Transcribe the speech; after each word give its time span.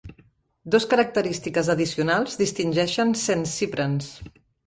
Dos 0.75 0.87
característiques 0.93 1.69
addicionals 1.75 2.39
distingeixen 2.41 3.13
Saint 3.27 3.47
Cyprans. 3.55 4.09